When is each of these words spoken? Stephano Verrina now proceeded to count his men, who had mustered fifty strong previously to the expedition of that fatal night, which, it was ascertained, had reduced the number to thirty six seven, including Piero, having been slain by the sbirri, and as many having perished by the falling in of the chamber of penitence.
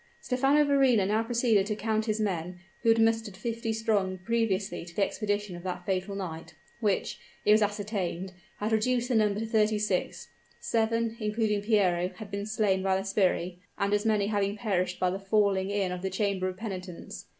Stephano 0.19 0.65
Verrina 0.65 1.05
now 1.05 1.21
proceeded 1.21 1.67
to 1.67 1.75
count 1.75 2.05
his 2.05 2.19
men, 2.19 2.57
who 2.81 2.89
had 2.89 2.99
mustered 2.99 3.37
fifty 3.37 3.71
strong 3.71 4.17
previously 4.17 4.83
to 4.83 4.95
the 4.95 5.03
expedition 5.03 5.55
of 5.55 5.61
that 5.61 5.85
fatal 5.85 6.15
night, 6.15 6.55
which, 6.79 7.19
it 7.45 7.51
was 7.51 7.61
ascertained, 7.61 8.33
had 8.57 8.71
reduced 8.71 9.09
the 9.09 9.13
number 9.15 9.39
to 9.39 9.45
thirty 9.45 9.77
six 9.77 10.29
seven, 10.59 11.15
including 11.19 11.61
Piero, 11.61 12.09
having 12.15 12.31
been 12.31 12.45
slain 12.47 12.81
by 12.81 12.95
the 12.95 13.03
sbirri, 13.03 13.57
and 13.77 13.93
as 13.93 14.03
many 14.03 14.25
having 14.25 14.57
perished 14.57 14.99
by 14.99 15.11
the 15.11 15.19
falling 15.19 15.69
in 15.69 15.91
of 15.91 16.01
the 16.01 16.09
chamber 16.09 16.47
of 16.47 16.57
penitence. 16.57 17.27